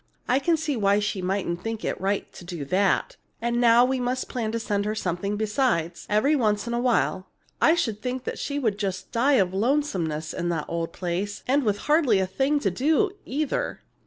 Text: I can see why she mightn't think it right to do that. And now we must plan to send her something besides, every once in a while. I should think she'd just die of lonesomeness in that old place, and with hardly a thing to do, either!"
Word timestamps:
I 0.27 0.39
can 0.39 0.57
see 0.57 0.75
why 0.75 0.97
she 0.97 1.21
mightn't 1.21 1.61
think 1.61 1.85
it 1.85 2.01
right 2.01 2.33
to 2.33 2.43
do 2.43 2.65
that. 2.65 3.17
And 3.39 3.61
now 3.61 3.85
we 3.85 3.99
must 3.99 4.27
plan 4.29 4.51
to 4.51 4.59
send 4.59 4.83
her 4.85 4.95
something 4.95 5.37
besides, 5.37 6.07
every 6.09 6.35
once 6.35 6.65
in 6.65 6.73
a 6.73 6.79
while. 6.79 7.27
I 7.61 7.75
should 7.75 8.01
think 8.01 8.27
she'd 8.33 8.79
just 8.79 9.11
die 9.11 9.33
of 9.33 9.53
lonesomeness 9.53 10.33
in 10.33 10.49
that 10.49 10.65
old 10.67 10.91
place, 10.91 11.43
and 11.47 11.61
with 11.61 11.81
hardly 11.85 12.17
a 12.17 12.25
thing 12.25 12.59
to 12.61 12.71
do, 12.71 13.11
either!" 13.27 13.81